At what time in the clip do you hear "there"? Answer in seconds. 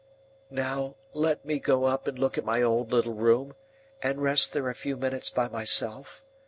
4.51-4.67